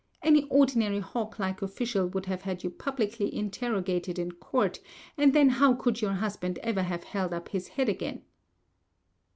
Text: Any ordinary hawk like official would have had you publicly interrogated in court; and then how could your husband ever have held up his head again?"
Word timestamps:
Any 0.23 0.45
ordinary 0.45 0.97
hawk 0.99 1.37
like 1.37 1.61
official 1.61 2.07
would 2.07 2.25
have 2.25 2.41
had 2.41 2.63
you 2.63 2.71
publicly 2.71 3.31
interrogated 3.35 4.17
in 4.17 4.31
court; 4.31 4.79
and 5.15 5.31
then 5.31 5.49
how 5.49 5.75
could 5.75 6.01
your 6.01 6.13
husband 6.13 6.57
ever 6.63 6.81
have 6.81 7.03
held 7.03 7.35
up 7.35 7.49
his 7.49 7.67
head 7.67 7.87
again?" 7.87 8.23